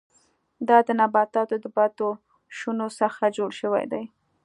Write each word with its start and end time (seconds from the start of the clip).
دا 0.67 0.77
د 0.87 0.89
نباتاتو 0.99 1.55
د 1.63 1.65
پاتې 1.75 2.09
شونو 2.57 2.87
څخه 2.99 3.23
جوړ 3.37 3.49
شوي 3.61 3.85
دي. 3.91 4.03